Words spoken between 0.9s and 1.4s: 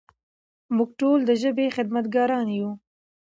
ټول د